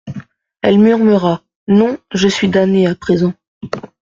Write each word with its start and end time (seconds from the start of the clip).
Elle 0.63 0.79
murmura: 0.79 1.43
Non, 1.67 1.95
je 2.11 2.27
suis 2.27 2.49
damnée 2.49 2.87
à 2.87 2.95
présent. 2.95 3.35